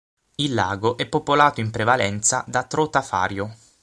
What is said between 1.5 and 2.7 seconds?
in prevalenza da